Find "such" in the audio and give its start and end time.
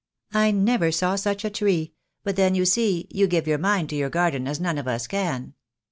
1.15-1.45